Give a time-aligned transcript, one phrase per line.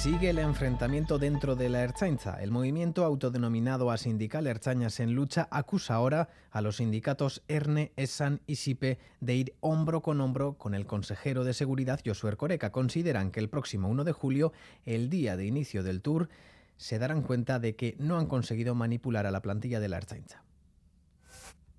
[0.00, 2.42] Sigue el enfrentamiento dentro de la Erchainza.
[2.42, 8.40] El movimiento autodenominado a sindical Erchañas en Lucha acusa ahora a los sindicatos ERNE, ESAN
[8.46, 12.72] y SIPE de ir hombro con hombro con el consejero de Seguridad Josué Coreca.
[12.72, 14.54] Consideran que el próximo 1 de julio,
[14.86, 16.30] el día de inicio del tour,
[16.78, 20.42] se darán cuenta de que no han conseguido manipular a la plantilla de la Erchainza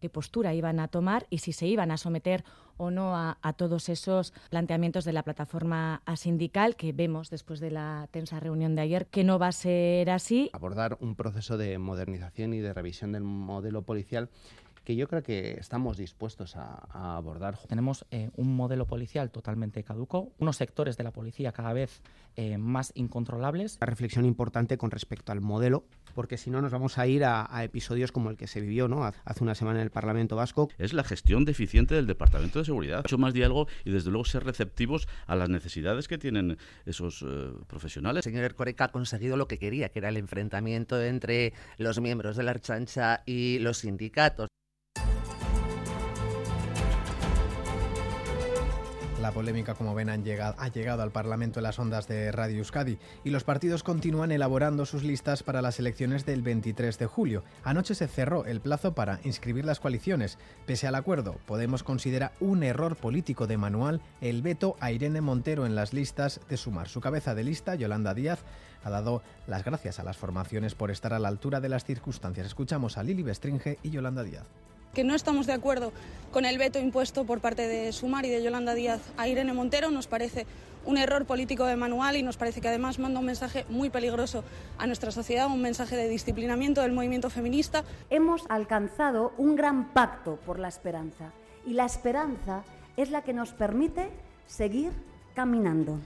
[0.02, 2.44] qué postura iban a tomar y si se iban a someter
[2.81, 8.08] o no a, todos esos planteamientos de la plataforma sindical que vemos después de la
[8.09, 10.49] tensa reunión de ayer que no va a ser así.
[10.53, 14.30] Abordar un proceso de modernización y de revisión del modelo policial
[14.84, 17.58] que yo creo que estamos dispuestos a, abordar.
[17.67, 22.02] Tenemos eh, un modelo policial totalmente caduco, unos sectores de la policía cada vez
[22.35, 23.77] eh, más incontrolables.
[23.81, 27.47] Una reflexión importante con respecto al modelo, porque si no nos vamos a ir a,
[27.64, 29.03] episodios como el que se vivió ¿no?
[29.03, 30.70] hace una semana en el Parlamento Vasco.
[30.78, 33.03] Es la gestión deficiente del Departamento de Seguridad.
[33.03, 37.52] Mucho más diálogo y desde luego ser receptivos a las necesidades que tienen esos eh,
[37.67, 38.25] profesionales.
[38.25, 42.38] El señor Ercoreca ha conseguido lo que quería, que era el enfrentamiento entre los miembros
[42.38, 44.48] de la Archancha y los sindicatos.
[49.22, 52.97] La polémica, como ven, llegado, ha llegado al Parlamento en las ondas de Radio Euskadi
[53.23, 57.44] y los partidos continúan elaborando sus listas para las elecciones del 23 de julio.
[57.64, 60.39] Anoche se cerró el plazo para inscribir las coaliciones.
[60.66, 65.67] Pese al acuerdo, Podemos considera un error político de manual el veto a Irene Montero
[65.67, 66.89] en las listas de sumar.
[66.89, 68.39] Su cabeza de lista, Yolanda Díaz,
[68.83, 72.47] ha dado las gracias a las formaciones por estar a la altura de las circunstancias.
[72.47, 74.47] Escuchamos a Lili Bestringe y Yolanda Díaz
[74.94, 75.92] que no estamos de acuerdo
[76.31, 79.92] con el veto impuesto por parte de Sumar y de Yolanda Díaz a Irene Montero.
[79.92, 80.45] Nos parece
[80.86, 84.44] un error político de manual y nos parece que además manda un mensaje muy peligroso
[84.78, 87.83] a nuestra sociedad, un mensaje de disciplinamiento del movimiento feminista.
[88.09, 91.32] Hemos alcanzado un gran pacto por la esperanza
[91.65, 92.64] y la esperanza
[92.98, 94.10] es la que nos permite
[94.48, 94.92] seguir
[95.36, 95.99] caminando.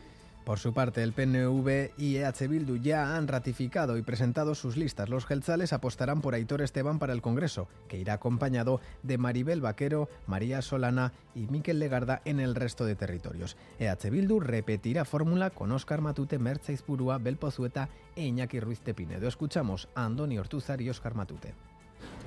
[0.46, 5.10] Por su parte, el PNV y EH Bildu ya han ratificado y presentado sus listas.
[5.10, 10.08] Los gelzales apostarán por Aitor Esteban para el Congreso, que irá acompañado de Maribel Vaquero,
[10.28, 13.58] María Solana y Miquel Legarda en el resto de territorios.
[13.80, 19.28] EH Bildu repetirá fórmula con Óscar Matute, Mertza Izpurúa, Belpozueta e Iñaki Ruiz de Pinedo.
[19.28, 21.56] Escuchamos a Andoni Ortúzar y Óscar Matute.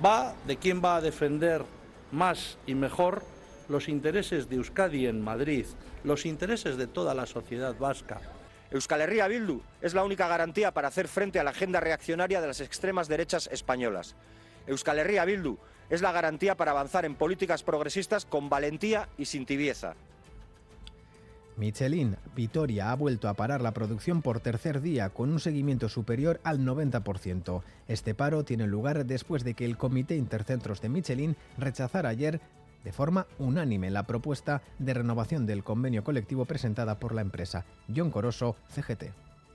[0.03, 1.63] Va de quién va a defender
[2.11, 3.23] más y mejor
[3.69, 5.65] los intereses de Euskadi en Madrid,
[6.03, 8.19] los intereses de toda la sociedad vasca.
[8.71, 12.47] Euskal Herria Bildu es la única garantía para hacer frente a la agenda reaccionaria de
[12.47, 14.15] las extremas derechas españolas.
[14.67, 15.57] Euskal Herria Bildu
[15.89, 19.95] es la garantía para avanzar en políticas progresistas con valentía y sin tibieza.
[21.57, 26.39] Michelin Vitoria ha vuelto a parar la producción por tercer día con un seguimiento superior
[26.43, 27.63] al 90%.
[27.89, 32.39] Este paro tiene lugar después de que el Comité Intercentros de Michelin rechazara ayer
[32.83, 37.65] de forma unánime la propuesta de renovación del convenio colectivo presentada por la empresa.
[37.93, 39.05] John Coroso, CGT.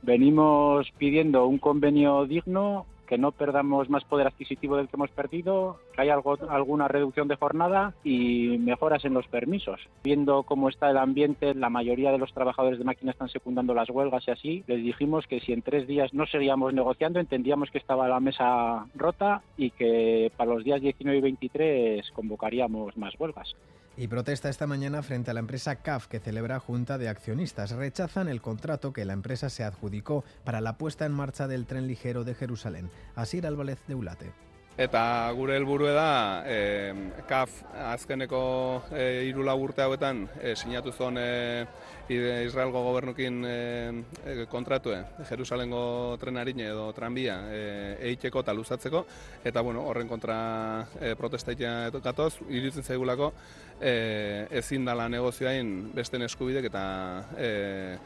[0.03, 5.78] Venimos pidiendo un convenio digno, que no perdamos más poder adquisitivo del que hemos perdido,
[5.94, 9.81] que haya algo, alguna reducción de jornada y mejoras en los permisos.
[10.04, 13.91] Viendo cómo está el ambiente, la mayoría de los trabajadores de máquina están secundando las
[13.91, 17.78] huelgas y así, les dijimos que si en tres días no seguíamos negociando, entendíamos que
[17.78, 23.54] estaba la mesa rota y que para los días 19 y 23 convocaríamos más huelgas.
[23.97, 27.71] Y protesta esta mañana frente a la empresa CAF que celebra junta de accionistas.
[27.71, 31.87] Rechazan el contrato que la empresa se adjudicó para la puesta en marcha del tren
[31.87, 32.91] ligero de Jerusalén.
[33.15, 34.33] Asir Álvarez de Ulate.
[34.75, 36.91] Eta gure helburu da e,
[37.31, 37.61] CAF
[37.93, 38.41] azkeneko
[38.91, 41.65] e, iru urte hauetan e, sinatu zuen e,
[42.09, 44.99] Israelgo gobernukin e, e, kontratue
[45.29, 49.07] Jerusalengo trenarine edo tranbia e, eiteko eta luzatzeko.
[49.45, 53.33] Eta bueno, horren kontra e, protestaitea gatoz, iruditzen zaigulako
[53.81, 56.84] e, ezin dala negozioain beste eskubidek eta
[57.39, 57.99] e,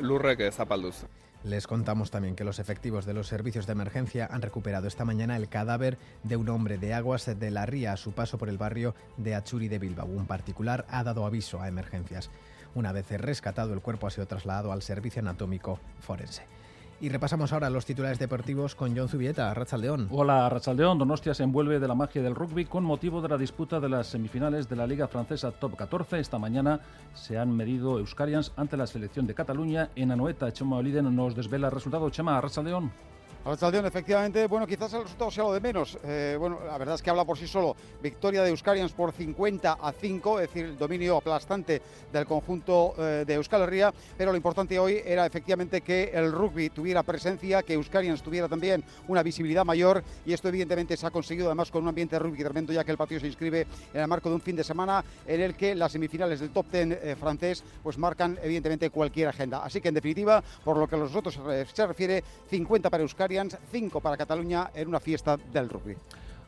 [0.00, 1.04] lurrek zapalduz.
[1.44, 5.36] Les contamos también que los efectivos de los servicios de emergencia han recuperado esta mañana
[5.36, 8.58] el cadáver de un hombre de aguas de la ría a su paso por el
[8.58, 10.06] barrio de Achuri de Bilbao.
[10.06, 12.30] Un particular ha dado aviso a emergencias.
[12.76, 16.44] Una vez rescatado, el cuerpo ha sido trasladado al servicio anatómico forense.
[17.02, 20.06] Y repasamos ahora los titulares deportivos con John Zubieta, Rachaldeón.
[20.12, 20.98] Hola, Rachaldeón.
[20.98, 24.06] Donostia se envuelve de la magia del rugby con motivo de la disputa de las
[24.06, 26.20] semifinales de la Liga Francesa Top 14.
[26.20, 26.78] Esta mañana
[27.12, 30.52] se han medido Euskarians ante la selección de Cataluña en Anoeta.
[30.52, 32.08] Chema Oliden nos desvela el resultado.
[32.08, 32.92] Chema, Rachaldeón.
[33.44, 35.98] Arrachaldeón, efectivamente, bueno, quizás el resultado sea lo de menos.
[36.04, 37.74] Eh, bueno, la verdad es que habla por sí solo.
[38.00, 43.24] Victoria de Euskarians por 50 a 5, es decir, el dominio aplastante del conjunto eh,
[43.26, 47.72] de Euskal Herria, pero lo importante hoy era efectivamente que el rugby tuviera presencia, que
[47.72, 51.88] Euskarians tuviera también una visibilidad mayor y esto evidentemente se ha conseguido además con un
[51.88, 54.54] ambiente rugby tremendo ya que el partido se inscribe en el marco de un fin
[54.54, 58.88] de semana en el que las semifinales del top 10 eh, francés pues marcan evidentemente
[58.90, 59.64] cualquier agenda.
[59.64, 61.40] Así que en definitiva, por lo que a los otros
[61.74, 63.31] se refiere, 50 para Euskarians
[63.70, 65.96] 5 para Cataluña en una fiesta del rugby.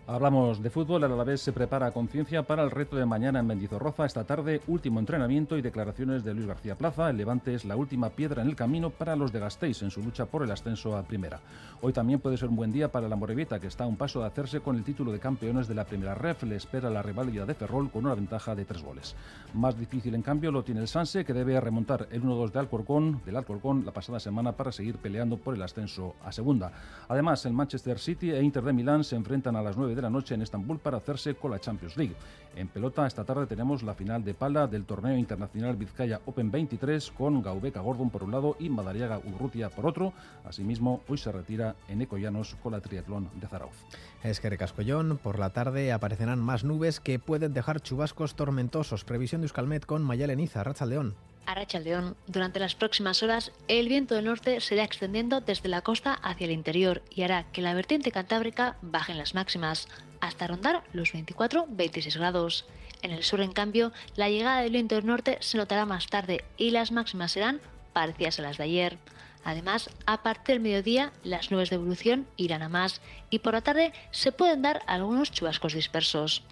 [0.07, 3.47] Hablamos de fútbol, el Alavés se prepara a conciencia para el reto de mañana en
[3.47, 4.05] Mendizorroza.
[4.05, 7.09] Esta tarde, último entrenamiento y declaraciones de Luis García Plaza.
[7.09, 10.03] El Levante es la última piedra en el camino para los de Gasteiz en su
[10.03, 11.41] lucha por el ascenso a Primera.
[11.81, 14.21] Hoy también puede ser un buen día para la Morevieta, que está a un paso
[14.21, 16.43] de hacerse con el título de campeones de la Primera Ref.
[16.43, 19.17] Le espera la reválida de Ferrol con una ventaja de tres goles.
[19.55, 23.23] Más difícil, en cambio, lo tiene el Sanse, que debe remontar el 1-2 de Alcorcón,
[23.25, 26.73] del Alcorcón la pasada semana para seguir peleando por el ascenso a Segunda.
[27.09, 30.11] Además, el Manchester City e Inter de Milán se enfrentan a las 9 de la
[30.11, 32.15] noche en Estambul para hacerse con la Champions League.
[32.57, 37.11] En pelota, esta tarde tenemos la final de pala del torneo internacional Vizcaya Open 23
[37.11, 40.13] con Gaubeca Gordon por un lado y Madariaga Urrutia por otro.
[40.45, 43.75] Asimismo, hoy se retira en Ecoyanos con la triatlón de Zarauz.
[44.23, 49.05] Es que Recascollón, por la tarde aparecerán más nubes que pueden dejar chubascos tormentosos.
[49.05, 51.15] Previsión de Euskalmet con Mayaleniza, León.
[51.47, 55.83] A León, durante las próximas horas, el viento del norte se irá extendiendo desde la
[55.83, 59.87] costa hacia el interior y hará que la vertiente cantábrica baje en las máximas,
[60.21, 62.65] hasta rondar los 24-26 grados.
[63.03, 66.45] En el sur, en cambio, la llegada del viento del norte se notará más tarde
[66.57, 67.61] y las máximas serán
[67.93, 68.99] parecidas a las de ayer.
[69.45, 73.61] Además, a partir del mediodía, las nubes de evolución irán a más y por la
[73.61, 76.43] tarde se pueden dar algunos chubascos dispersos.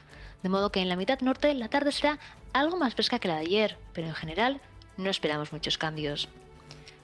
[0.43, 2.19] De modo que en la mitad norte la tarde será
[2.53, 4.61] algo más fresca que la de ayer, pero en general
[4.97, 6.29] no esperamos muchos cambios.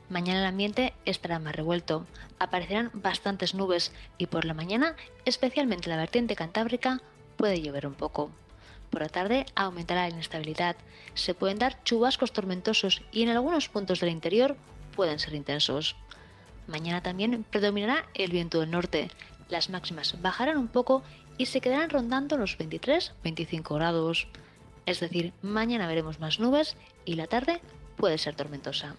[0.08, 2.06] Mañana el ambiente estará más revuelto,
[2.38, 4.96] aparecerán bastantes nubes y por la mañana,
[5.26, 7.02] especialmente la vertiente cantábrica,
[7.36, 8.30] puede llover un poco.
[8.90, 10.76] Por la tarde aumentará la inestabilidad,
[11.14, 14.56] se pueden dar chubascos tormentosos y en algunos puntos del interior
[14.96, 15.94] pueden ser intensos.
[16.66, 19.10] Mañana también predominará el viento del norte,
[19.48, 21.02] las máximas bajarán un poco
[21.38, 24.26] y se quedarán rondando los 23-25 grados.
[24.86, 27.60] Es decir, mañana veremos más nubes y la tarde
[27.98, 28.94] puede ser tormentosa.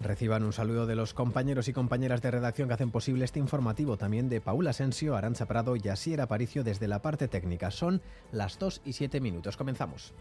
[0.00, 3.96] Reciban un saludo de los compañeros y compañeras de redacción que hacen posible este informativo,
[3.96, 7.70] también de Paula Asensio, Arancha Prado y Asier Aparicio desde la parte técnica.
[7.70, 9.56] Son las 2 y 7 minutos.
[9.56, 10.12] Comenzamos.